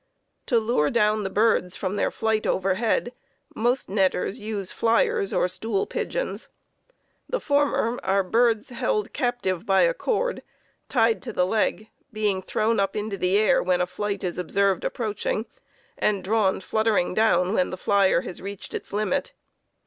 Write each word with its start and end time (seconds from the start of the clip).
To 0.47 0.57
lure 0.57 0.89
down 0.89 1.21
the 1.21 1.29
birds 1.29 1.75
from 1.75 1.95
their 1.95 2.09
flight 2.09 2.47
overhead, 2.47 3.13
most 3.53 3.87
netters 3.87 4.39
use 4.39 4.71
"fliers" 4.71 5.31
or 5.31 5.47
"stool 5.47 5.85
pigeons." 5.85 6.49
The 7.29 7.39
former 7.39 7.99
are 8.03 8.23
birds 8.23 8.69
held 8.69 9.13
captive 9.13 9.63
by 9.63 9.81
a 9.81 9.93
cord, 9.93 10.41
tied 10.89 11.21
to 11.21 11.33
the 11.33 11.45
leg, 11.45 11.89
being 12.11 12.41
thrown 12.41 12.79
up 12.79 12.95
into 12.95 13.15
the 13.15 13.37
air 13.37 13.61
when 13.61 13.79
a 13.79 13.85
flight 13.85 14.23
is 14.23 14.39
observed 14.39 14.83
approaching, 14.83 15.45
and 15.99 16.23
drawn 16.23 16.61
fluttering 16.61 17.13
down 17.13 17.53
when 17.53 17.69
the 17.69 17.77
"flier" 17.77 18.21
has 18.21 18.41
reached 18.41 18.73
its 18.73 18.91
limit. 18.91 19.33